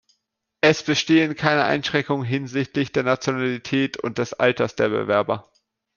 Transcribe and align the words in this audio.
Es 0.61 0.81
bestehen 0.81 1.35
keine 1.35 1.63
Einschränkungen 1.63 2.25
hinsichtlich 2.25 2.91
der 2.91 3.03
Nationalität 3.03 3.97
und 3.97 4.17
des 4.17 4.33
Alters 4.33 4.75
der 4.75 4.89
Bewerber. 4.89 5.51